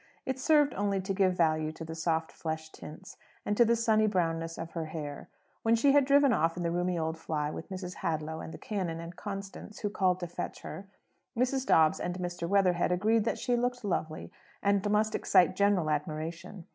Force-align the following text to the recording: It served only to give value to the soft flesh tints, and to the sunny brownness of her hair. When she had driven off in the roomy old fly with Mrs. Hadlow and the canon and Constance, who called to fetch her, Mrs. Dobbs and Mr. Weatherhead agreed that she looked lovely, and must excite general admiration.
It 0.25 0.39
served 0.39 0.73
only 0.73 0.99
to 0.99 1.13
give 1.13 1.37
value 1.37 1.71
to 1.73 1.85
the 1.85 1.93
soft 1.93 2.31
flesh 2.31 2.71
tints, 2.71 3.17
and 3.45 3.55
to 3.55 3.63
the 3.63 3.75
sunny 3.75 4.07
brownness 4.07 4.57
of 4.59 4.71
her 4.71 4.85
hair. 4.85 5.29
When 5.61 5.75
she 5.75 5.91
had 5.91 6.05
driven 6.05 6.33
off 6.33 6.57
in 6.57 6.63
the 6.63 6.71
roomy 6.71 6.97
old 6.97 7.19
fly 7.19 7.51
with 7.51 7.69
Mrs. 7.69 7.97
Hadlow 7.97 8.39
and 8.41 8.51
the 8.51 8.57
canon 8.57 8.99
and 8.99 9.15
Constance, 9.15 9.81
who 9.81 9.91
called 9.91 10.19
to 10.21 10.27
fetch 10.27 10.61
her, 10.63 10.87
Mrs. 11.37 11.67
Dobbs 11.67 11.99
and 11.99 12.15
Mr. 12.17 12.49
Weatherhead 12.49 12.91
agreed 12.91 13.25
that 13.25 13.37
she 13.37 13.55
looked 13.55 13.85
lovely, 13.85 14.31
and 14.63 14.89
must 14.89 15.13
excite 15.13 15.55
general 15.55 15.87
admiration. 15.91 16.65